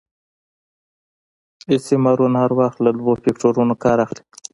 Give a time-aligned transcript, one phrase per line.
[1.75, 4.23] استعمارونه هر وخت له دوه فکټورنو کار اخلي.